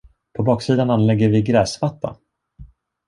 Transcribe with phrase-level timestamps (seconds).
[0.33, 2.15] På baksidan anlägger vi gräsmatta.